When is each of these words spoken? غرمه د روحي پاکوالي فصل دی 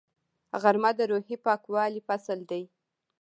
غرمه 0.61 0.91
د 0.99 0.99
روحي 1.11 1.37
پاکوالي 1.45 2.01
فصل 2.07 2.39
دی 2.49 2.63